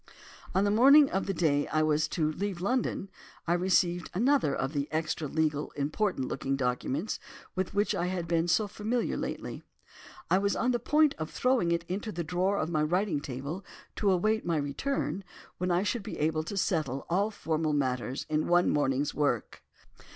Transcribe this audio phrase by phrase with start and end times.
[0.55, 3.07] On the morning of the day on which I was to leave London,
[3.45, 7.19] I received another of the extra legal, important looking documents,
[7.53, 9.61] with which I had been so familiar lately.
[10.27, 13.63] I was on the point of throwing it into the drawer of my writing table
[13.97, 15.23] to await my return
[15.59, 19.61] when I should be able to settle all formal matters in one morning's work.